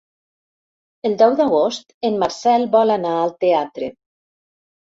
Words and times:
El 1.09 1.17
deu 1.23 1.35
d'agost 1.41 1.95
en 2.11 2.17
Marcel 2.25 2.67
vol 2.79 2.97
anar 2.97 3.15
al 3.21 3.37
teatre. 3.47 3.95